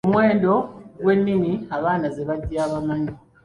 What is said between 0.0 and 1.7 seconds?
Omuwendo gw’ennimi